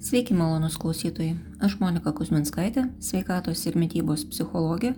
[0.00, 4.90] Sveiki malonus klausytojai, aš Monika Kuzminskaitė, sveikatos ir mytybos psichologė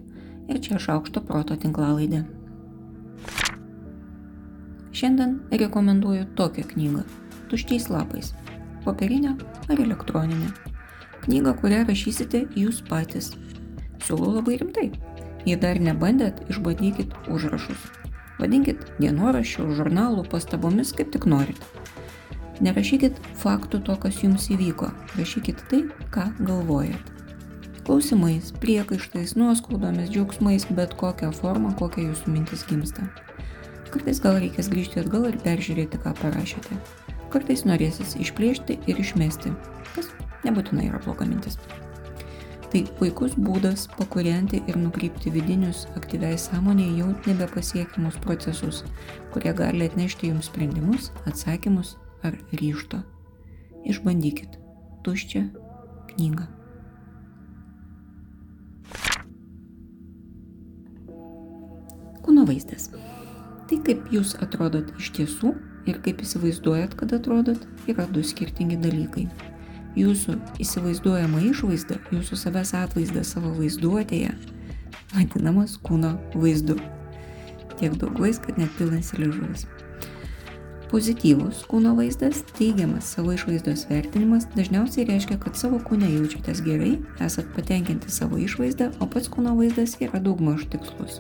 [0.49, 2.23] ir čia aš aukšto proto tinklalaidė.
[4.97, 7.05] Šiandien rekomenduoju tokią knygą-
[7.51, 8.33] Tuščiais lapais-
[8.85, 9.37] popierinę
[9.69, 10.49] ar elektroninę.
[11.27, 13.35] Knygą, kurią rašysite jūs patys.
[13.99, 14.91] Siūlau labai rimtai.
[15.47, 17.91] Jei dar nebandėt, išbandykit užrašus.
[18.39, 21.61] Vadinkit dienoraščių, žurnalų, pastabomis, kaip tik norit.
[22.65, 25.83] Nerašykit faktų to, kas jums įvyko, rašykit tai,
[26.15, 27.11] ką galvojat.
[27.85, 33.05] Klausimais, priekaištais, nuoskaudomis, džiaugsmais, bet kokią formą, kokią jūsų mintis gimsta.
[33.93, 36.79] Kartais gal reikės grįžti atgal ir peržiūrėti, ką parašėte.
[37.31, 39.53] Kartais norėsis išplėšti ir išmesti,
[39.93, 40.09] kas
[40.49, 41.61] nebūtinai yra bloga mintis.
[42.73, 48.83] Tai puikus būdas pakurienti ir nukreipti vidinius aktyviai sąmonėje jau nebepasiekiamus procesus,
[49.37, 51.95] kurie gali atnešti jums sprendimus, atsakymus
[52.27, 53.03] ar ryšto.
[53.87, 54.59] Išbandykit
[55.07, 55.45] tuščią
[56.13, 56.47] knygą.
[62.27, 62.91] Kūno vaizdas.
[63.67, 65.53] Tai kaip jūs atrodot iš tiesų
[65.91, 69.29] ir kaip įsivaizduojat, kad atrodot, yra du skirtingi dalykai.
[69.97, 74.35] Jūsų įsivaizduojama išvaizda, jūsų savęs atvaizdas savo vaizduotėje,
[75.15, 76.77] vadinamas kūno vaizdu.
[77.79, 79.67] Tiek daug vaiz, kad net pilnasi ližuvis.
[80.87, 86.93] Pozityvus kūno vaizdas, teigiamas savo išvaizdos vertinimas dažniausiai reiškia, kad savo kūne jaučiatės gerai,
[87.27, 91.19] esat patenkinti savo išvaizdą, o pats kūno vaizdas yra daugmaž tikslus.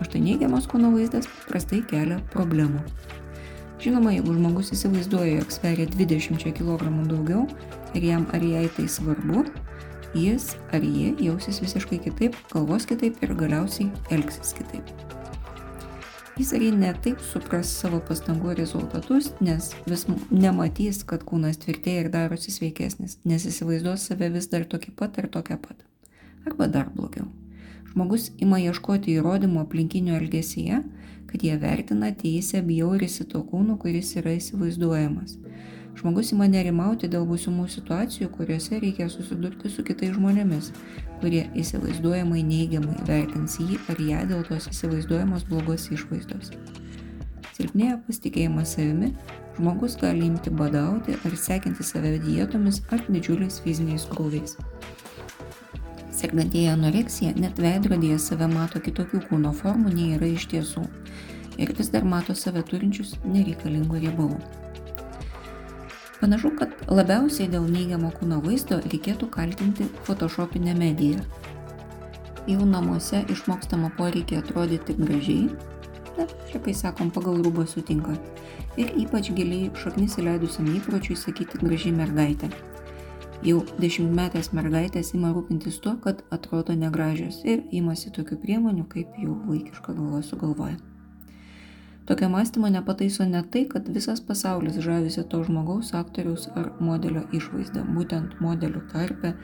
[0.00, 2.80] O štai neigiamas kūno vaizdas prastai kelia problemų.
[3.82, 7.44] Žinoma, jeigu žmogus įsivaizduoja, jog sveria 20 kg daugiau
[7.92, 9.44] ir jam ar jai tai svarbu,
[10.16, 15.11] jis ar jie jausis visiškai kitaip, galvos kitaip ir galiausiai elgsis kitaip.
[16.32, 22.08] Jis ar ji netaip supras savo pastangų rezultatus, nes vis nematys, kad kūnas tvirtėja ir
[22.14, 25.84] darosi sveikesnis, nes įsivaizduos save vis dar tokį pat ar tokią pat.
[26.48, 27.26] Arba dar blogiau.
[27.90, 30.80] Žmogus ima ieškoti įrodymų aplinkinių elgesyje,
[31.28, 35.36] kad jie vertina, teisę, bjaurisi to kūnu, kuris yra įsivaizduojamas.
[35.98, 40.70] Žmogus ima nerimauti dėl būsimų situacijų, kuriuose reikia susidurti su kitais žmonėmis,
[41.20, 46.54] kurie įsivaizduojamai neigiamai vertins jį ar ją dėl tos įsivaizduojamos blogos išvaizdos.
[47.52, 49.12] Silpnėja pasitikėjimas savimi,
[49.58, 54.56] žmogus gali imti badauti ar sekinti save dietomis ar didžiuliais fiziniais krūviais.
[56.22, 60.86] Sergantieji anoreksija net veidrodėje save mato kitokių kūno formų nei yra iš tiesų
[61.60, 64.61] ir vis dar mato save turinčius nereikalingų riebalų.
[66.22, 71.18] Panašu, kad labiausiai dėl neigiamo kūno vaizdo reikėtų kaltinti photoshopinę mediją.
[72.46, 75.48] Jau namuose išmokstama poreikia atrodyti gražiai,
[76.14, 78.14] na, čia kai sakom pagal rūbą sutinka,
[78.78, 82.52] ir ypač giliai šaknis įleidusiam įpročiui sakyti gražiai mergaitė.
[83.42, 89.40] Jau dešimtmetės mergaitės ima rūpintis tuo, kad atrodo negražios ir imasi tokių priemonių, kaip jų
[89.50, 90.78] vaikiška galva sugalvoja.
[92.06, 97.84] Tokio mąstymo nepataiso ne tai, kad visas pasaulis žavisi to žmogaus, aktoriaus ar modelio išvaizdą.
[97.94, 99.34] Būtent modelių tarpe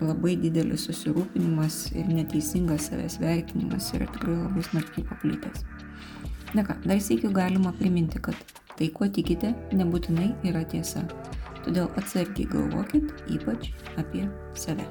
[0.00, 5.66] labai didelis susirūpinimas ir neteisingas savęs vertinimas yra tikrai labai smarkiai paplitęs.
[6.54, 8.38] Na ką, dar sėkiu galima priminti, kad
[8.78, 11.02] tai, ko tikite, nebūtinai yra tiesa.
[11.64, 14.86] Todėl atsargiai galvokit ypač apie save.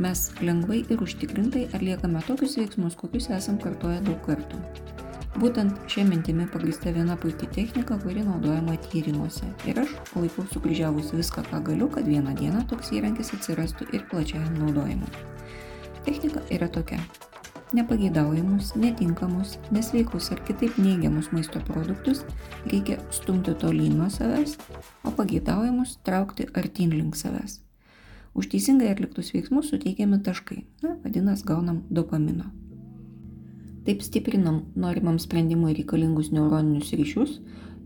[0.00, 4.60] Mes lengvai ir užtikrintai atliekame tokius veiksmus, kokius esam kartoję daug kartų.
[5.38, 9.46] Būtent šia mintimi pagrįsta viena puikiai technika, kuri naudojama tyrimuose.
[9.70, 14.58] Ir aš laikau sukryžiavus viską, ką galiu, kad vieną dieną toks įrankis atsirastų ir plačiajam
[14.58, 15.12] naudojimui.
[16.04, 16.98] Technika yra tokia.
[17.78, 22.24] Nepageidaujamus, netinkamus, nesveikus ar kitaip neigiamus maisto produktus
[22.66, 24.58] reikia stumti tolyn nuo savęs,
[25.06, 27.60] o pageidaujamus traukti artin link savęs.
[28.34, 30.64] Už teisingai atliktus veiksmus suteikiami taškai.
[30.82, 32.46] Na, vadinasi, gaunam dopamino.
[33.84, 37.38] Taip stiprinam norimam sprendimui reikalingus neuroninius ryšius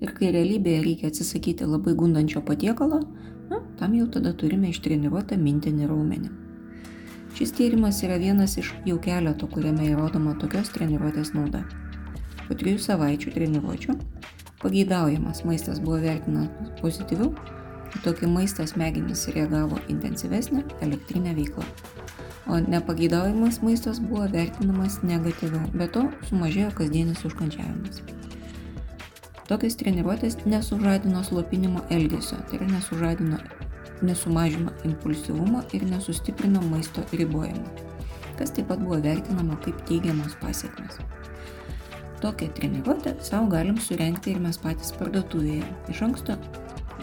[0.02, 3.00] ir kai realybėje reikia atsisakyti labai gundančio patiekalo,
[3.48, 6.32] na, tam jau tada turime ištreniruotą mintinį raumenį.
[7.34, 11.64] Šis tyrimas yra vienas iš jau keleto, kuriame įrodoma tokios treniruotės nauda.
[12.44, 13.96] Po trijų savaičių treniruočių
[14.60, 17.32] pageidaujamas maistas buvo vertinamas pozityviau
[18.02, 21.66] tokį maistą smegenys reagavo intensyvesnė elektrinė veikla.
[22.50, 28.02] O nepageidaujamas maistas buvo vertinamas negatyviau, be to sumažėjo kasdienis užkančiavimas.
[29.48, 33.40] Tokias treniruotės nesužadino slopinimo elgesio, tai yra nesužadino,
[34.04, 37.68] nesumažino impulsyvumo ir nesustiprino maisto ribojimo,
[38.38, 41.00] kas taip pat buvo vertinama kaip teigiamos pasiekmes.
[42.24, 45.64] tokią treniruotę savo galim surenkti ir mes patys parduotuvėje.
[45.92, 46.36] Iš anksto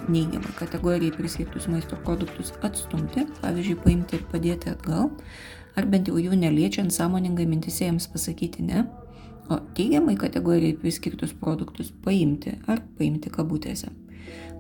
[0.10, 5.10] neigiamai kategorijai priskirtus maisto produktus atstumti, pavyzdžiui, paimti ir padėti atgal,
[5.78, 8.86] ar bent jau jų neliečiant sąmoningai mintise jiems pasakyti ne,
[9.52, 13.92] o teigiamai kategorijai priskirtus produktus paimti ar paimti kabutėse.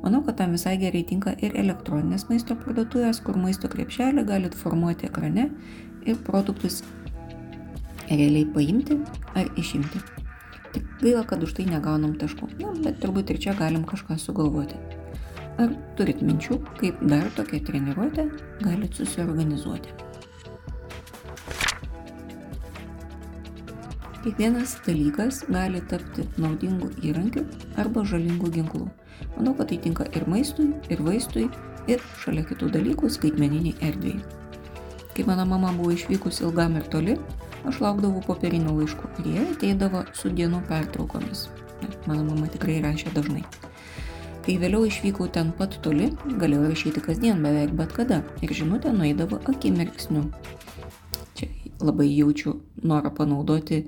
[0.02, 5.08] Manau, kad tam visai gerai tinka ir elektroninės maisto parduotuvės, kur maisto krepšelį galit formuoti
[5.08, 5.52] ekrane
[6.10, 6.82] ir produktus
[8.10, 8.98] realiai paimti
[9.38, 10.02] ar išimti.
[10.72, 12.50] Tik gaila, kad už tai negaunam taškų.
[12.64, 14.80] Na, bet turbūt ir čia galim kažką sugalvoti.
[15.62, 18.24] Ar turit minčių, kaip dar tokią treniruotę
[18.64, 19.92] galit susiorganizuoti?
[24.24, 27.46] Kiekvienas dalykas gali tapti naudingu įrankiu
[27.84, 28.88] arba žalingu ginklu.
[29.38, 31.48] Manau, kad tai tinka ir maistui, ir vaistui,
[31.90, 34.22] ir šalia kitų dalykų skaitmeniniai erdvėjai.
[35.14, 37.20] Kai mano mama buvo išvykus ilgam ir toli,
[37.70, 41.50] aš laukdavau popierinių laiškų ir jie ateidavo su dienų pertraukomis.
[42.08, 43.46] Mano mama tikrai rašė dažnai.
[44.42, 46.10] Kai vėliau išvykau ten pat toli,
[46.42, 50.26] galėjau rašyti kasdien beveik bet kada ir žinutė nueidavo akimirksniu.
[51.38, 51.52] Čia
[51.82, 53.84] labai jaučiu norą panaudoti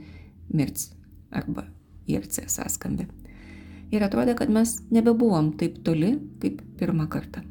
[0.53, 0.91] mirts
[1.33, 1.65] arba
[2.05, 3.09] IRC sąskambį
[3.93, 7.43] ir atrodė, kad mes nebebuvom taip toli kaip pirmą kartą.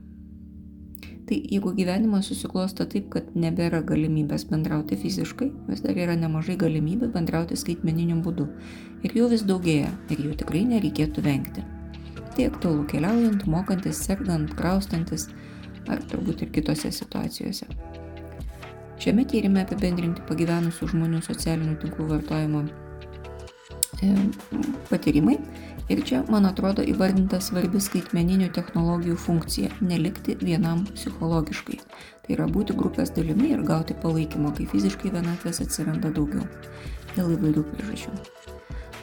[1.26, 7.12] Tai jeigu gyvenimas susiklosto taip, kad nebėra galimybės bendrauti fiziškai, vis dar yra nemažai galimybių
[7.14, 8.48] bendrauti skaitmeniniu būdu.
[9.06, 11.64] Ir jų vis daugėja, ir jų tikrai nereikėtų vengti.
[12.32, 15.28] Tai aktualu keliaujant, mokantis, sergant, kraustantis,
[15.92, 17.68] ar turbūt ir kitose situacijose.
[19.02, 22.62] Šiame tyrimė apibendrinti pagyvenusių žmonių socialinių tinklų vartojimo
[24.02, 24.14] e,
[24.88, 25.36] patyrimai
[25.92, 31.78] Ir čia, man atrodo, įvardinta svarbi skaitmeninių technologijų funkcija- nelikti vienam psichologiškai.
[32.22, 36.46] Tai yra būti grupės dalimi ir gauti palaikymą, kai fiziškai vienatvės atsiranda daugiau.
[37.16, 38.12] Dėl įvairių priežasčių.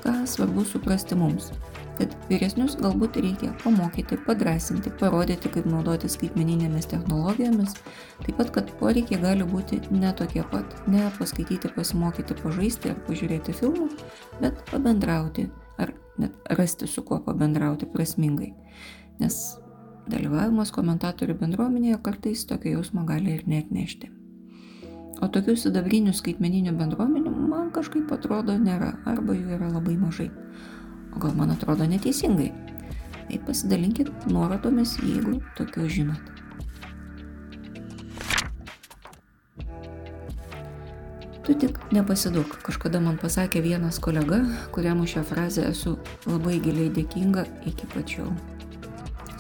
[0.02, 1.52] Ką svarbu suprasti mums?
[2.00, 7.76] Kad vyresnius galbūt reikia pamokyti, padrasinti, parodyti, kaip naudoti skaitmeninėmis technologijomis,
[8.24, 10.78] taip pat, kad poreikiai gali būti ne tokie pat.
[10.88, 13.90] Ne paskaityti, pasimokyti, pažaisti ar pažiūrėti filmų,
[14.40, 15.50] bet pabendrauti
[15.80, 18.54] ar net rasti su kuo pabendrauti prasmingai.
[19.20, 19.42] Nes
[20.10, 24.10] dalyvavimas komentatorių bendruomenėje kartais tokio jausmo gali ir net nešti.
[25.20, 30.30] O tokių sidabrinių skaitmeninių bendruomenių man kažkaip atrodo nėra, arba jų yra labai mažai.
[31.16, 32.52] O gal man atrodo neteisingai.
[33.30, 36.36] Tai pasidalinkit nuorodomis, jeigu tokių žinot.
[41.46, 42.60] Tu tik nepasiduok.
[42.66, 45.96] Kažkada man pasakė vienas kolega, kuriam už šią frazę esu
[46.30, 48.30] labai giliai dėkinga iki pačiau.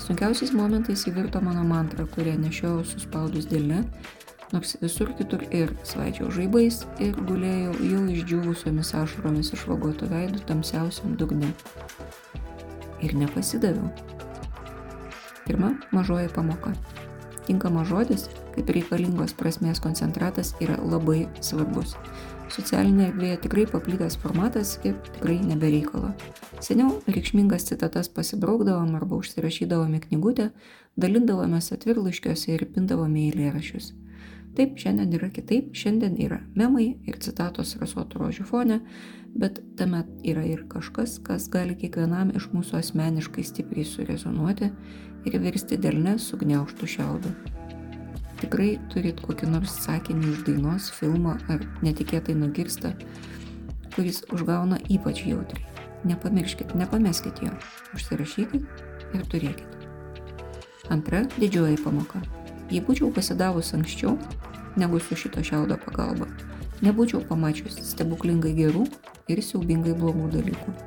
[0.01, 3.83] Sunkiausiais momentais įvirto mano mantra, kurią nešiau suspaudus dėlne,
[4.53, 11.53] nors visur kitur ir svaičiau žaibais ir gulėjau jau išdžiūvusiomis ašaromis išvagotų veidų tamsiausiam dugne.
[13.05, 13.91] Ir nepasidaviau.
[15.45, 16.73] Pirma mažoji pamoka.
[17.47, 18.27] Tinkamas žodis
[18.59, 21.95] kaip reikalingos prasmės koncentratas yra labai svarbus.
[22.49, 26.11] Socialinėje erdvėje tikrai paplitęs formatas ir tikrai nebereikalo.
[26.65, 30.49] Seniau reikšmingas citatas pasibraukdavom arba užsirašydavom knygutę,
[30.99, 33.93] dalindavomės atvirlaiškiuose ir pindavome į lėrašius.
[34.57, 38.79] Taip, šiandien yra kitaip, šiandien yra memai ir citatos rasuotų rožių fone,
[39.39, 44.73] bet tame yra ir kažkas, kas gali kiekvienam iš mūsų asmeniškai stipriai surezonuoti
[45.29, 47.37] ir virsti dėlne sugniauštų šiaudų
[48.39, 52.93] tikrai turit kokį nors sakinį iš dainos, filmo ar netikėtai nugirsta,
[53.95, 55.65] kuris užgauna ypač jautriai.
[56.07, 57.51] Nepamirškit, nepameskit jo,
[57.97, 59.87] užsirašykit ir turėkit.
[60.93, 62.21] Antra didžioji pamoka.
[62.71, 64.15] Jei būčiau pasidavus anksčiau,
[64.77, 66.29] negu su šito šiaudo pagalba,
[66.85, 68.85] nebūčiau pamačius stebuklingai gerų
[69.31, 70.77] ir siaubingai blogų dalykų.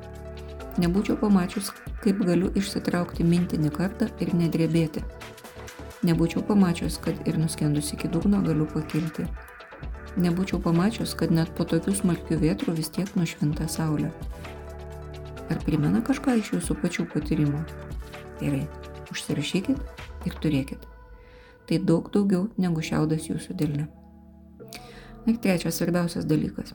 [0.83, 5.03] Nebūčiau pamačius, kaip galiu išsitraukti mintinį kartą ir nedrebėti,
[6.03, 9.23] Nebūčiau pamačius, kad ir nuskendus iki dugno galiu pakilti.
[10.19, 14.11] Nebūčiau pamačius, kad net po tokių smarkių vietrų vis tiek nušvinta saulė.
[15.47, 17.63] Ar primena kažką iš jūsų pačių patyrimo?
[18.41, 18.65] Gerai,
[19.15, 20.92] užsirašykit ir turėkit.
[21.67, 23.87] Tai daug daugiau negu šiaudas jūsų dėlne.
[25.29, 26.73] Ir trečias svarbiausias dalykas.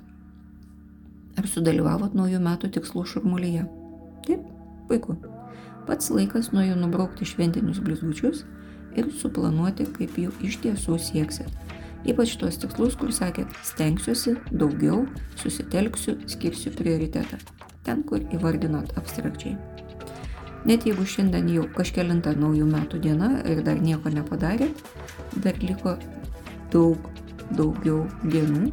[1.39, 3.67] Ar sudalyvavot naujų metų tikslų šurmulyje?
[4.27, 4.47] Taip,
[4.89, 5.19] puiku.
[5.89, 8.45] Pats laikas nuo jų nubraukti šventinius blizgučius
[8.99, 11.53] ir suplanuoti, kaip jų iš tiesų sieksit.
[12.09, 15.03] Ypač tuos tikslus, kur sakėt, stengsiuosi daugiau,
[15.41, 17.41] susitelksiu, skirsiu prioritetą.
[17.85, 19.78] Ten, kur įvardinot abstrakčiai.
[20.67, 24.83] Net jeigu šiandien jau kažkelinta naujų metų diena ir dar nieko nepadarėt,
[25.45, 25.95] dar liko
[26.73, 26.99] daug
[27.55, 28.73] daugiau dienų,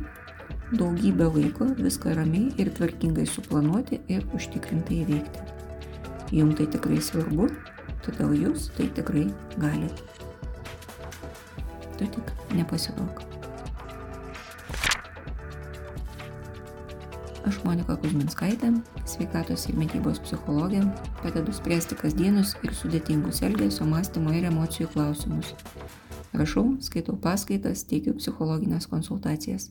[0.73, 5.45] daugybę laiko viską ramiai ir tvarkingai suplanuoti ir užtikrintai įveikti.
[6.35, 7.51] Jums tai tikrai svarbu,
[8.03, 9.27] todėl jūs tai tikrai
[9.61, 10.09] galite.
[11.95, 13.34] Tu tik nepasiduok.
[17.45, 18.71] Aš Monika Kuzminskaitė,
[19.05, 20.79] sveikatos ir mytybos psichologė,
[21.19, 25.51] padedu spręsti kasdienius ir sudėtingus elgesio, mąstymo ir emocijų klausimus.
[26.33, 29.67] Rašau, skaitau paskaitas, teikiu psichologinės konsultacijas.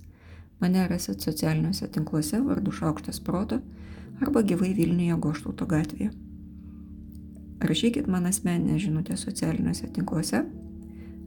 [0.62, 3.58] Mane rasit socialiniuose tinkluose vardu Šaukštas Proto
[4.22, 6.12] arba gyvai Vilniuje Goštauto gatvėje.
[7.64, 10.44] Rašykit man asmeninę žinutę socialiniuose tinkluose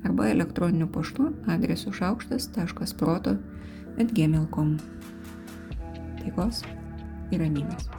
[0.08, 3.36] arba elektroniniu paštu adresu šaukštas.proto
[4.00, 4.78] atgmail.com
[6.28, 6.64] cánticos
[7.32, 7.90] y reminas.